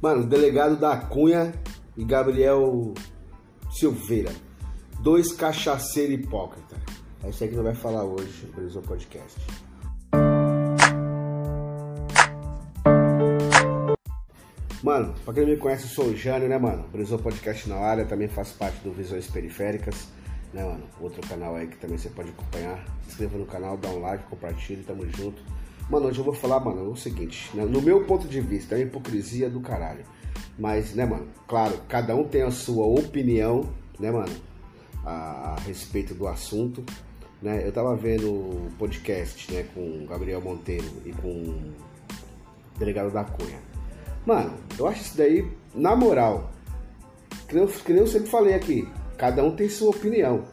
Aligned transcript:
Mano, 0.00 0.24
delegado 0.24 0.76
da 0.76 0.96
Cunha 0.96 1.52
e 1.96 2.04
Gabriel 2.04 2.94
Silveira. 3.72 4.30
Dois 5.00 5.32
cachaceiros 5.32 6.14
hipócritas. 6.14 6.78
É 7.24 7.30
isso 7.30 7.42
aí 7.42 7.50
que 7.50 7.56
nós 7.56 7.64
vai 7.64 7.74
falar 7.74 8.04
hoje 8.04 8.46
Brisou 8.54 8.80
Podcast. 8.80 9.40
Mano, 14.84 15.14
pra 15.24 15.34
quem 15.34 15.42
não 15.42 15.50
me 15.50 15.56
conhece, 15.56 15.82
eu 15.84 15.88
sou 15.88 16.04
o 16.06 16.16
Jânio, 16.16 16.48
né, 16.48 16.56
mano? 16.58 16.84
Brisou 16.92 17.18
Podcast 17.18 17.68
na 17.68 17.76
área, 17.76 18.04
também 18.04 18.28
faço 18.28 18.56
parte 18.56 18.78
do 18.84 18.92
Visões 18.92 19.26
Periféricas, 19.26 20.06
né, 20.54 20.62
mano? 20.62 20.84
Outro 21.00 21.20
canal 21.28 21.56
aí 21.56 21.66
que 21.66 21.76
também 21.76 21.98
você 21.98 22.08
pode 22.08 22.30
acompanhar. 22.30 22.84
Se 23.02 23.08
inscreva 23.08 23.36
no 23.36 23.46
canal, 23.46 23.76
dá 23.76 23.88
um 23.88 23.98
like, 23.98 24.22
compartilhe, 24.30 24.84
tamo 24.84 25.04
junto. 25.10 25.42
Mano, 25.88 26.08
hoje 26.08 26.18
eu 26.18 26.24
vou 26.24 26.34
falar, 26.34 26.60
mano, 26.60 26.90
o 26.90 26.96
seguinte, 26.96 27.50
né? 27.54 27.64
no 27.64 27.80
meu 27.80 28.04
ponto 28.04 28.28
de 28.28 28.42
vista, 28.42 28.74
é 28.74 28.78
uma 28.78 28.84
hipocrisia 28.84 29.48
do 29.48 29.60
caralho. 29.60 30.04
Mas, 30.58 30.94
né, 30.94 31.06
mano, 31.06 31.28
claro, 31.46 31.80
cada 31.88 32.14
um 32.14 32.24
tem 32.24 32.42
a 32.42 32.50
sua 32.50 32.84
opinião, 32.84 33.66
né, 33.98 34.10
mano, 34.10 34.34
a, 35.02 35.54
a 35.54 35.60
respeito 35.60 36.12
do 36.14 36.28
assunto. 36.28 36.84
Né? 37.40 37.66
Eu 37.66 37.72
tava 37.72 37.96
vendo 37.96 38.28
o 38.28 38.68
podcast, 38.78 39.50
né, 39.50 39.64
com 39.74 40.04
Gabriel 40.06 40.42
Monteiro 40.42 40.84
e 41.06 41.12
com 41.12 41.30
o 41.30 41.74
delegado 42.78 43.10
da 43.10 43.24
Cunha. 43.24 43.58
Mano, 44.26 44.52
eu 44.78 44.86
acho 44.86 45.00
isso 45.00 45.16
daí, 45.16 45.50
na 45.74 45.96
moral, 45.96 46.50
que 47.48 47.56
eu, 47.56 47.66
que 47.66 47.92
eu 47.92 48.06
sempre 48.06 48.28
falei 48.28 48.52
aqui, 48.52 48.86
cada 49.16 49.42
um 49.42 49.56
tem 49.56 49.70
sua 49.70 49.88
opinião. 49.88 50.44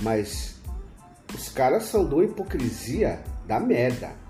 Mas 0.00 0.58
os 1.34 1.50
caras 1.50 1.84
são 1.84 2.08
de 2.08 2.14
uma 2.14 2.24
hipocrisia 2.24 3.22
da 3.46 3.60
merda. 3.60 4.23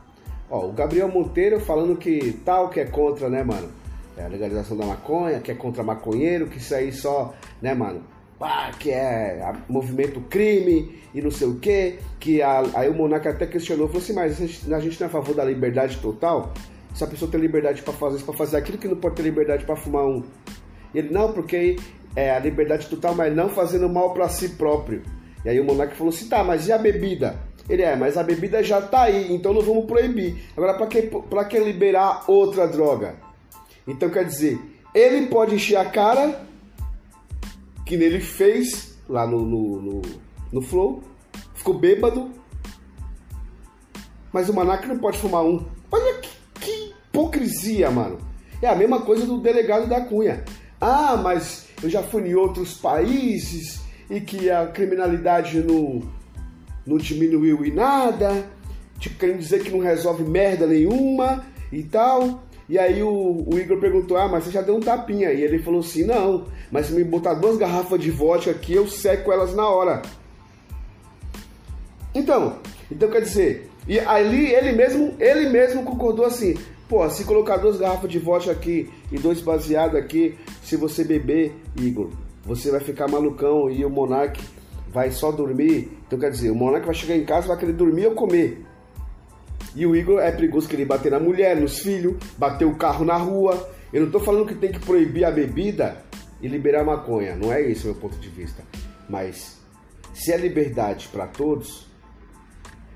Ó, 0.54 0.68
o 0.68 0.72
Gabriel 0.72 1.08
Monteiro 1.08 1.58
falando 1.58 1.96
que 1.96 2.32
tal 2.44 2.68
que 2.68 2.78
é 2.78 2.84
contra, 2.84 3.28
né, 3.28 3.42
mano? 3.42 3.68
É 4.16 4.24
a 4.24 4.28
legalização 4.28 4.76
da 4.76 4.86
maconha, 4.86 5.40
que 5.40 5.50
é 5.50 5.54
contra 5.56 5.82
maconheiro, 5.82 6.46
que 6.46 6.58
isso 6.58 6.72
aí 6.72 6.92
só, 6.92 7.34
né, 7.60 7.74
mano? 7.74 8.04
Pá, 8.38 8.70
que 8.78 8.92
é 8.92 9.52
movimento 9.68 10.20
crime 10.20 10.96
e 11.12 11.20
não 11.20 11.32
sei 11.32 11.48
o 11.48 11.58
quê. 11.58 11.98
Que 12.20 12.40
a, 12.40 12.62
aí 12.74 12.88
o 12.88 12.94
Monarca 12.94 13.30
até 13.30 13.46
questionou, 13.48 13.88
falou 13.88 14.00
assim, 14.00 14.12
mas 14.12 14.40
a 14.40 14.46
gente, 14.46 14.74
a 14.74 14.78
gente 14.78 15.00
não 15.00 15.06
é 15.06 15.10
a 15.10 15.12
favor 15.12 15.34
da 15.34 15.44
liberdade 15.44 15.98
total? 15.98 16.54
Se 16.94 17.02
a 17.02 17.08
pessoa 17.08 17.28
tem 17.28 17.40
liberdade 17.40 17.82
para 17.82 17.92
fazer 17.92 18.16
isso, 18.18 18.24
para 18.24 18.36
fazer 18.36 18.56
aquilo 18.56 18.78
que 18.78 18.86
não 18.86 18.96
pode 18.96 19.16
ter 19.16 19.22
liberdade 19.22 19.64
para 19.64 19.74
fumar 19.74 20.06
um. 20.06 20.22
Ele, 20.94 21.10
não, 21.10 21.32
porque 21.32 21.74
é 22.14 22.30
a 22.30 22.38
liberdade 22.38 22.88
total, 22.88 23.12
mas 23.12 23.34
não 23.34 23.48
fazendo 23.48 23.88
mal 23.88 24.14
para 24.14 24.28
si 24.28 24.50
próprio. 24.50 25.02
E 25.44 25.48
aí 25.48 25.58
o 25.58 25.64
Monarca 25.64 25.96
falou 25.96 26.12
assim, 26.12 26.28
tá, 26.28 26.44
mas 26.44 26.68
e 26.68 26.72
a 26.72 26.78
bebida? 26.78 27.40
Ele 27.68 27.82
é, 27.82 27.96
mas 27.96 28.16
a 28.16 28.22
bebida 28.22 28.62
já 28.62 28.80
tá 28.80 29.02
aí, 29.02 29.32
então 29.32 29.54
não 29.54 29.62
vamos 29.62 29.86
proibir. 29.86 30.44
Agora, 30.56 30.74
para 30.74 30.86
que, 30.86 31.02
pra 31.02 31.44
que 31.44 31.58
liberar 31.58 32.24
outra 32.28 32.68
droga? 32.68 33.16
Então 33.86 34.10
quer 34.10 34.24
dizer, 34.24 34.60
ele 34.94 35.26
pode 35.26 35.54
encher 35.54 35.76
a 35.76 35.84
cara, 35.84 36.44
que 37.86 37.96
nele 37.96 38.20
fez 38.20 38.96
lá 39.08 39.26
no, 39.26 39.44
no, 39.44 39.80
no, 39.80 40.02
no 40.52 40.62
Flow, 40.62 41.02
ficou 41.54 41.74
bêbado, 41.74 42.30
mas 44.32 44.48
o 44.48 44.52
Monarca 44.52 44.86
não 44.86 44.98
pode 44.98 45.18
fumar 45.18 45.44
um. 45.44 45.64
Olha 45.90 46.20
que, 46.20 46.30
que 46.60 46.94
hipocrisia, 47.08 47.90
mano. 47.90 48.18
É 48.60 48.68
a 48.68 48.74
mesma 48.74 49.02
coisa 49.02 49.26
do 49.26 49.40
delegado 49.40 49.88
da 49.88 50.00
Cunha. 50.00 50.44
Ah, 50.80 51.16
mas 51.16 51.68
eu 51.82 51.88
já 51.88 52.02
fui 52.02 52.28
em 52.28 52.34
outros 52.34 52.74
países 52.74 53.80
e 54.10 54.20
que 54.20 54.50
a 54.50 54.66
criminalidade 54.66 55.60
não 55.60 56.02
não 56.86 56.96
diminuiu 56.96 57.64
em 57.64 57.72
nada, 57.72 58.46
tipo, 58.98 59.18
querendo 59.18 59.38
dizer 59.38 59.62
que 59.62 59.70
não 59.70 59.78
resolve 59.78 60.24
merda 60.24 60.66
nenhuma 60.66 61.44
e 61.72 61.82
tal. 61.82 62.42
E 62.68 62.78
aí 62.78 63.02
o, 63.02 63.44
o, 63.46 63.58
Igor 63.58 63.78
perguntou, 63.78 64.16
ah, 64.16 64.28
mas 64.28 64.44
você 64.44 64.50
já 64.50 64.62
deu 64.62 64.76
um 64.76 64.80
tapinha. 64.80 65.32
E 65.32 65.42
ele 65.42 65.58
falou 65.58 65.80
assim, 65.80 66.04
não, 66.04 66.46
mas 66.70 66.86
se 66.86 66.92
me 66.92 67.04
botar 67.04 67.34
duas 67.34 67.56
garrafas 67.56 68.00
de 68.00 68.10
vodka 68.10 68.50
aqui, 68.50 68.72
eu 68.72 68.88
seco 68.88 69.30
elas 69.30 69.54
na 69.54 69.68
hora. 69.68 70.02
Então, 72.14 72.58
então 72.90 73.10
quer 73.10 73.20
dizer, 73.20 73.68
e 73.86 73.98
ali 73.98 74.52
ele 74.52 74.72
mesmo, 74.72 75.14
ele 75.18 75.50
mesmo 75.50 75.82
concordou 75.82 76.24
assim, 76.24 76.54
pô, 76.88 77.08
se 77.10 77.24
colocar 77.24 77.58
duas 77.58 77.76
garrafas 77.76 78.10
de 78.10 78.18
vodka 78.18 78.52
aqui 78.52 78.90
e 79.12 79.18
dois 79.18 79.40
baseados 79.40 79.96
aqui, 79.96 80.36
se 80.62 80.76
você 80.76 81.04
beber, 81.04 81.54
Igor, 81.78 82.10
você 82.44 82.70
vai 82.70 82.80
ficar 82.80 83.08
malucão 83.08 83.70
e 83.70 83.84
o 83.84 83.90
Monark 83.90 84.40
vai 84.94 85.10
só 85.10 85.32
dormir. 85.32 85.90
Então 86.06 86.16
quer 86.16 86.30
dizer, 86.30 86.50
o 86.50 86.54
Monark 86.54 86.86
vai 86.86 86.94
chegar 86.94 87.16
em 87.16 87.24
casa 87.24 87.48
vai 87.48 87.58
querer 87.58 87.72
dormir 87.72 88.06
ou 88.06 88.14
comer. 88.14 88.64
E 89.74 89.84
o 89.84 89.96
Igor 89.96 90.20
é 90.20 90.30
perigoso 90.30 90.68
querer 90.68 90.84
bater 90.84 91.10
na 91.10 91.18
mulher, 91.18 91.60
nos 91.60 91.80
filhos, 91.80 92.16
bater 92.38 92.64
o 92.64 92.76
carro 92.76 93.04
na 93.04 93.16
rua. 93.16 93.68
Eu 93.92 94.02
não 94.02 94.06
estou 94.06 94.20
falando 94.20 94.46
que 94.46 94.54
tem 94.54 94.70
que 94.70 94.78
proibir 94.78 95.24
a 95.24 95.32
bebida 95.32 96.00
e 96.40 96.46
liberar 96.46 96.82
a 96.82 96.84
maconha. 96.84 97.34
Não 97.34 97.52
é 97.52 97.60
esse 97.60 97.82
o 97.82 97.86
meu 97.86 97.96
ponto 97.96 98.16
de 98.18 98.28
vista. 98.28 98.62
Mas 99.08 99.60
se 100.12 100.32
é 100.32 100.36
liberdade 100.36 101.08
para 101.08 101.26
todos 101.26 101.88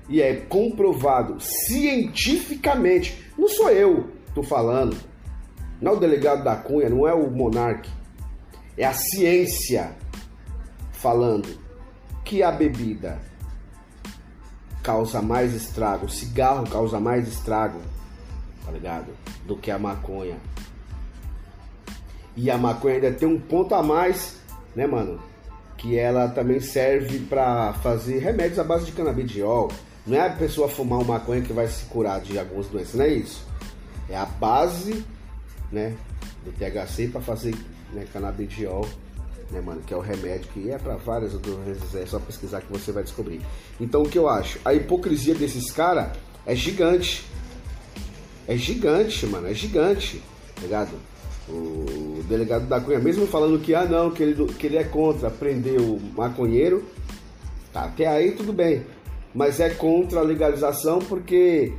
e 0.07 0.21
é 0.21 0.35
comprovado 0.37 1.35
cientificamente, 1.41 3.29
não 3.37 3.49
sou 3.49 3.69
eu 3.69 4.09
tô 4.33 4.41
falando, 4.41 4.95
não 5.81 5.91
é 5.91 5.95
o 5.95 5.99
delegado 5.99 6.45
da 6.45 6.55
Cunha, 6.55 6.89
não 6.89 7.05
é 7.05 7.13
o 7.13 7.29
monarca, 7.29 7.89
é 8.77 8.85
a 8.85 8.93
ciência 8.93 9.91
falando 10.93 11.68
que 12.29 12.43
a 12.43 12.51
bebida 12.51 13.17
causa 14.83 15.19
mais 15.19 15.51
estrago, 15.55 16.05
o 16.05 16.09
cigarro 16.09 16.69
causa 16.69 16.99
mais 16.99 17.27
estrago, 17.27 17.79
tá 18.63 18.71
ligado? 18.71 19.07
Do 19.47 19.57
que 19.57 19.71
a 19.71 19.79
maconha. 19.79 20.37
E 22.37 22.51
a 22.51 22.55
maconha 22.55 22.95
ainda 22.95 23.11
tem 23.11 23.27
um 23.27 23.39
ponto 23.39 23.73
a 23.73 23.81
mais, 23.81 24.37
né, 24.75 24.85
mano? 24.85 25.19
Que 25.75 25.97
ela 25.97 26.27
também 26.27 26.59
serve 26.59 27.17
para 27.17 27.73
fazer 27.81 28.19
remédios 28.19 28.59
à 28.59 28.63
base 28.63 28.85
de 28.85 28.91
canabidiol. 28.91 29.71
Não 30.05 30.15
é 30.15 30.27
a 30.27 30.29
pessoa 30.29 30.69
fumar 30.69 30.99
uma 30.99 31.15
maconha 31.15 31.41
que 31.41 31.51
vai 31.51 31.67
se 31.67 31.83
curar 31.85 32.21
de 32.21 32.37
algumas 32.37 32.67
doenças, 32.67 32.93
não 32.93 33.05
é 33.05 33.09
isso. 33.09 33.43
É 34.07 34.15
a 34.15 34.25
base, 34.27 35.03
né, 35.71 35.95
do 36.45 36.51
THC 36.51 37.07
para 37.07 37.21
fazer 37.21 37.55
né, 37.91 38.05
canabidiol 38.13 38.87
né, 39.51 39.61
mano? 39.61 39.81
Que 39.85 39.93
é 39.93 39.97
o 39.97 40.01
remédio 40.01 40.49
que 40.53 40.69
é 40.69 40.77
para 40.77 40.95
várias 40.95 41.33
vezes, 41.33 41.95
é 41.95 42.05
só 42.05 42.19
pesquisar 42.19 42.61
que 42.61 42.71
você 42.71 42.91
vai 42.91 43.03
descobrir. 43.03 43.41
Então 43.79 44.03
o 44.03 44.09
que 44.09 44.17
eu 44.17 44.27
acho? 44.27 44.59
A 44.63 44.73
hipocrisia 44.73 45.35
desses 45.35 45.71
caras 45.71 46.17
é 46.45 46.55
gigante. 46.55 47.25
É 48.47 48.57
gigante, 48.57 49.25
mano, 49.27 49.47
é 49.47 49.53
gigante, 49.53 50.21
tá 50.55 50.61
ligado? 50.61 50.91
O 51.47 52.23
delegado 52.27 52.67
da 52.67 52.79
Cunha, 52.79 52.99
mesmo 52.99 53.27
falando 53.27 53.59
que, 53.59 53.73
ah 53.73 53.85
não, 53.85 54.11
que 54.11 54.23
ele, 54.23 54.53
que 54.53 54.67
ele 54.67 54.77
é 54.77 54.83
contra 54.83 55.29
prender 55.29 55.79
o 55.79 55.99
maconheiro, 56.15 56.83
tá, 57.71 57.85
até 57.85 58.07
aí 58.07 58.31
tudo 58.31 58.51
bem. 58.51 58.83
Mas 59.33 59.59
é 59.59 59.69
contra 59.69 60.19
a 60.19 60.23
legalização 60.23 60.99
porque 60.99 61.71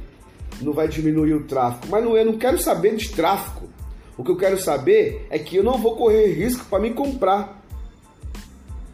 não 0.61 0.73
vai 0.73 0.89
diminuir 0.89 1.35
o 1.35 1.45
tráfico. 1.45 1.89
Mas 1.89 2.05
não, 2.05 2.17
eu 2.17 2.25
não 2.25 2.39
quero 2.39 2.59
saber 2.59 2.95
de 2.97 3.11
tráfico. 3.11 3.69
O 4.17 4.25
que 4.25 4.31
eu 4.31 4.37
quero 4.37 4.59
saber 4.61 5.27
é 5.31 5.39
que 5.39 5.57
eu 5.57 5.65
não 5.65 5.79
vou 5.79 5.97
correr 5.97 6.33
risco 6.35 6.67
para 6.67 6.79
me 6.79 6.91
comprar. 6.91 7.60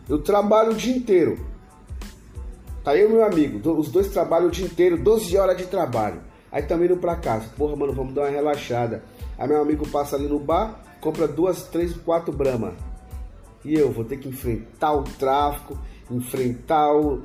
Eu 0.09 0.23
trabalho 0.23 0.73
o 0.73 0.75
dia 0.75 0.97
inteiro. 0.97 1.39
Tá 2.85 2.97
eu 2.97 3.11
e 3.11 3.13
meu 3.13 3.25
amigo, 3.25 3.69
os 3.73 3.91
dois 3.91 4.09
trabalham 4.09 4.47
o 4.47 4.51
dia 4.51 4.65
inteiro, 4.65 4.97
12 4.97 5.37
horas 5.37 5.57
de 5.57 5.67
trabalho. 5.67 6.21
Aí 6.53 6.63
também 6.63 6.87
indo 6.87 6.97
pra 6.97 7.17
casa. 7.17 7.49
Porra, 7.57 7.75
mano, 7.75 7.93
vamos 7.93 8.15
dar 8.15 8.23
uma 8.23 8.31
relaxada. 8.31 9.03
Aí 9.37 9.49
meu 9.49 9.61
amigo 9.61 9.89
passa 9.89 10.15
ali 10.15 10.29
no 10.29 10.39
bar, 10.39 10.81
compra 11.01 11.27
duas, 11.27 11.65
três, 11.65 11.93
quatro 11.97 12.33
brama. 12.33 12.75
E 13.65 13.75
eu 13.75 13.91
vou 13.91 14.05
ter 14.05 14.19
que 14.19 14.29
enfrentar 14.29 14.93
o 14.93 15.03
tráfico, 15.03 15.77
enfrentar 16.09 16.93
o. 16.95 17.23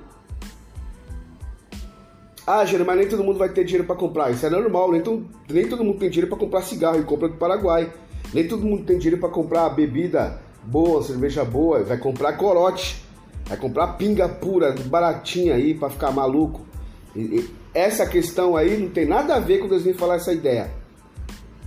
Ah, 2.47 2.65
Gênero, 2.65 2.87
mas 2.87 2.97
nem 2.97 3.07
todo 3.07 3.23
mundo 3.23 3.37
vai 3.37 3.49
ter 3.49 3.63
dinheiro 3.63 3.85
para 3.85 3.95
comprar. 3.95 4.31
Isso 4.31 4.43
é 4.43 4.49
normal, 4.49 4.91
nem, 4.91 5.01
to... 5.01 5.23
nem 5.47 5.69
todo 5.69 5.83
mundo 5.83 5.99
tem 5.99 6.09
dinheiro 6.09 6.27
para 6.27 6.39
comprar 6.39 6.63
cigarro 6.63 6.99
e 6.99 7.03
compra 7.03 7.29
do 7.29 7.37
Paraguai. 7.37 7.93
Nem 8.33 8.47
todo 8.47 8.65
mundo 8.65 8.83
tem 8.83 8.97
dinheiro 8.97 9.21
para 9.21 9.29
comprar 9.29 9.69
bebida 9.69 10.41
boa, 10.63 11.03
cerveja 11.03 11.43
boa, 11.43 11.83
vai 11.83 11.97
comprar 11.97 12.33
corote, 12.33 13.03
vai 13.45 13.57
comprar 13.57 13.93
pinga 13.93 14.29
pura, 14.29 14.73
baratinha 14.85 15.55
aí 15.55 15.73
para 15.73 15.89
ficar 15.89 16.11
maluco. 16.11 16.65
E, 17.15 17.19
e, 17.19 17.55
essa 17.73 18.05
questão 18.05 18.55
aí 18.55 18.77
não 18.77 18.89
tem 18.89 19.05
nada 19.05 19.35
a 19.35 19.39
ver 19.39 19.59
com 19.59 19.67
Deus 19.67 19.83
vir 19.83 19.95
falar 19.95 20.15
essa 20.15 20.33
ideia. 20.33 20.71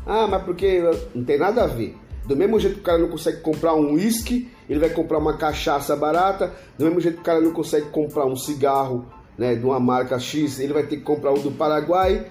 Ah, 0.06 0.26
mas 0.26 0.43
porque 0.43 0.82
não 1.14 1.25
tem 1.25 1.38
nada 1.38 1.64
a 1.64 1.67
ver. 1.67 1.96
Do 2.26 2.37
mesmo 2.37 2.58
jeito 2.58 2.76
que 2.76 2.81
o 2.81 2.85
cara 2.85 2.99
não 2.99 3.08
consegue 3.08 3.41
comprar 3.41 3.75
um 3.75 3.94
uísque, 3.94 4.50
ele 4.69 4.81
vai 4.81 4.91
comprar 4.91 5.19
uma 5.19 5.37
cachaça 5.37 5.94
barata. 5.94 6.52
Do 6.79 6.85
mesmo 6.85 7.00
jeito 7.00 7.17
que 7.17 7.20
o 7.20 7.25
cara 7.25 7.41
não 7.41 7.52
consegue 7.52 7.88
comprar 7.91 8.26
um 8.26 8.37
cigarro 8.37 9.06
né, 9.37 9.55
de 9.55 9.64
uma 9.64 9.79
marca 9.81 10.19
X, 10.19 10.58
ele 10.58 10.73
vai 10.73 10.85
ter 10.85 10.96
que 10.96 11.02
comprar 11.02 11.32
um 11.32 11.41
do 11.41 11.50
Paraguai. 11.52 12.26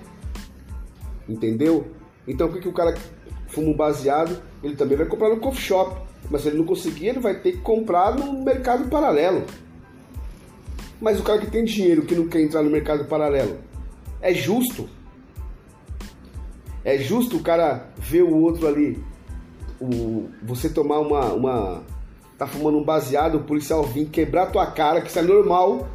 Entendeu? 1.28 1.88
Então, 2.28 2.48
o 2.48 2.54
que, 2.54 2.60
que 2.60 2.68
o 2.68 2.74
cara 2.74 2.96
fuma 3.48 3.70
um 3.70 3.76
baseado? 3.76 4.42
Ele 4.64 4.76
também 4.76 4.98
vai 4.98 5.06
comprar 5.06 5.30
no 5.30 5.40
coffee 5.40 5.62
shop. 5.62 5.96
Mas 6.30 6.42
se 6.42 6.48
ele 6.48 6.58
não 6.58 6.66
conseguir, 6.66 7.08
ele 7.08 7.20
vai 7.20 7.40
ter 7.40 7.54
que 7.54 7.58
comprar 7.60 8.16
no 8.16 8.44
mercado 8.44 8.90
paralelo. 8.90 9.44
Mas 11.00 11.20
o 11.20 11.24
cara 11.24 11.40
que 11.40 11.52
tem 11.52 11.64
dinheiro 11.64 12.04
que 12.04 12.16
não 12.16 12.28
quer 12.28 12.42
entrar 12.42 12.64
no 12.64 12.70
mercado 12.70 13.06
paralelo, 13.06 13.58
é 14.22 14.34
justo? 14.34 14.90
É 16.84 16.98
justo 16.98 17.38
o 17.38 17.44
cara 17.44 17.90
ver 17.98 18.24
o 18.24 18.36
outro 18.36 18.68
ali 18.68 19.02
o, 19.84 20.30
você 20.42 20.70
tomar 20.70 21.00
uma, 21.00 21.34
uma. 21.34 21.84
tá 22.38 22.48
fumando 22.48 22.78
um 22.78 22.84
baseado, 22.84 23.36
o 23.36 23.44
policial 23.44 23.84
vir 23.84 24.06
quebrar 24.06 24.48
tua 24.48 24.66
cara, 24.68 25.02
que 25.02 25.10
isso 25.10 25.20
é 25.20 25.22
normal, 25.22 25.88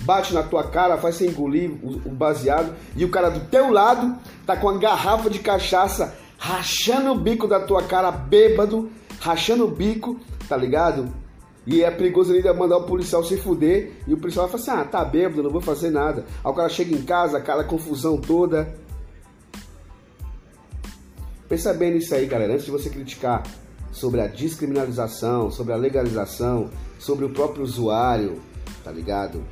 bate 0.00 0.32
na 0.32 0.42
tua 0.42 0.64
cara, 0.64 0.96
faz 0.96 1.16
você 1.16 1.26
engolir 1.26 1.70
o, 1.82 2.08
o 2.08 2.10
baseado, 2.10 2.74
e 2.96 3.04
o 3.04 3.10
cara 3.10 3.28
do 3.28 3.40
teu 3.48 3.70
lado 3.70 4.16
tá 4.46 4.56
com 4.56 4.68
a 4.68 4.78
garrafa 4.78 5.28
de 5.28 5.40
cachaça 5.40 6.16
rachando 6.38 7.12
o 7.12 7.18
bico 7.18 7.46
da 7.46 7.60
tua 7.60 7.82
cara, 7.82 8.10
bêbado, 8.10 8.90
rachando 9.20 9.64
o 9.64 9.70
bico, 9.70 10.18
tá 10.48 10.56
ligado? 10.56 11.12
E 11.66 11.82
é 11.82 11.90
perigoso 11.90 12.32
ainda 12.32 12.54
mandar 12.54 12.76
o 12.76 12.84
policial 12.84 13.24
se 13.24 13.36
fuder 13.36 13.92
e 14.06 14.14
o 14.14 14.18
policial 14.18 14.46
vai 14.48 14.58
falar 14.58 14.78
assim: 14.78 14.82
ah, 14.82 14.88
tá 14.88 15.04
bêbado, 15.04 15.42
não 15.42 15.50
vou 15.50 15.60
fazer 15.60 15.90
nada. 15.90 16.24
Aí 16.44 16.50
o 16.50 16.54
cara 16.54 16.68
chega 16.68 16.94
em 16.94 17.02
casa, 17.02 17.38
aquela 17.38 17.64
confusão 17.64 18.16
toda. 18.16 18.72
Pensa 21.48 21.72
bem 21.74 21.92
nisso 21.92 22.14
aí, 22.14 22.26
galera, 22.26 22.54
antes 22.54 22.64
de 22.64 22.70
você 22.70 22.88
criticar 22.88 23.42
sobre 23.92 24.20
a 24.20 24.26
descriminalização, 24.26 25.50
sobre 25.50 25.72
a 25.72 25.76
legalização, 25.76 26.70
sobre 26.98 27.24
o 27.24 27.30
próprio 27.30 27.64
usuário, 27.64 28.40
tá 28.84 28.92
ligado? 28.92 29.42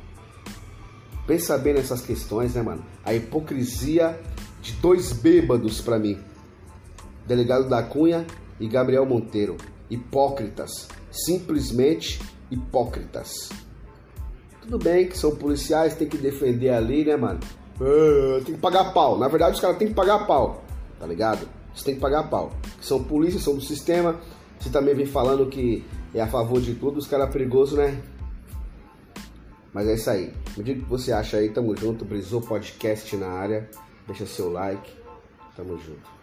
Pensa 1.25 1.57
bem 1.57 1.73
nessas 1.73 2.01
questões, 2.01 2.53
né, 2.53 2.61
mano? 2.61 2.85
A 3.03 3.13
hipocrisia 3.13 4.19
de 4.61 4.73
dois 4.73 5.11
bêbados 5.11 5.81
para 5.81 5.97
mim. 5.97 6.19
Delegado 7.25 7.67
da 7.67 7.81
Cunha 7.81 8.25
e 8.59 8.67
Gabriel 8.67 9.05
Monteiro. 9.05 9.57
Hipócritas. 9.89 10.87
Simplesmente 11.11 12.19
hipócritas. 12.49 13.49
Tudo 14.61 14.79
bem 14.79 15.07
que 15.07 15.17
são 15.17 15.35
policiais, 15.35 15.95
tem 15.95 16.07
que 16.07 16.17
defender 16.17 16.69
ali, 16.69 17.05
né, 17.05 17.15
mano? 17.15 17.39
Uh, 17.79 18.43
tem 18.43 18.55
que 18.55 18.61
pagar 18.61 18.93
pau. 18.93 19.17
Na 19.17 19.27
verdade, 19.27 19.55
os 19.55 19.61
caras 19.61 19.77
têm 19.77 19.89
que 19.89 19.93
pagar 19.93 20.25
pau, 20.25 20.63
tá 20.99 21.05
ligado? 21.05 21.47
Você 21.73 21.85
tem 21.85 21.95
que 21.95 22.01
pagar 22.01 22.29
pau. 22.29 22.51
São 22.81 23.03
polícia, 23.03 23.39
são 23.39 23.55
do 23.55 23.61
sistema. 23.61 24.19
Você 24.59 24.69
também 24.69 24.95
vem 24.95 25.05
falando 25.05 25.45
que 25.47 25.85
é 26.13 26.21
a 26.21 26.27
favor 26.27 26.59
de 26.61 26.73
tudo, 26.73 26.97
os 26.97 27.05
caras 27.05 27.29
perigosos, 27.29 27.77
né? 27.77 28.01
Mas 29.75 29.87
é 29.89 29.93
isso 29.95 30.09
aí. 30.09 30.33
Me 30.55 30.63
diga 30.63 30.79
o 30.79 30.83
que 30.83 30.89
você 30.89 31.11
acha 31.11 31.35
aí. 31.35 31.49
Tamo 31.49 31.75
junto. 31.75 32.05
Brisou 32.05 32.39
Podcast 32.39 33.13
na 33.17 33.27
área. 33.27 33.69
Deixa 34.07 34.25
seu 34.25 34.49
like. 34.49 34.89
Tamo 35.53 35.77
junto. 35.77 36.15